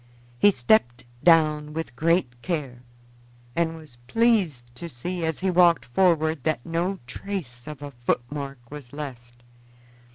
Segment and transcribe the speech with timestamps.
[0.39, 2.81] He stepped down with great care,
[3.55, 8.71] and was pleased to see, as he walked forward, that no trace of a footmark
[8.71, 9.43] was left.